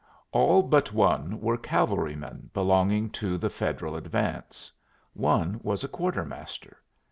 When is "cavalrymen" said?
1.59-2.49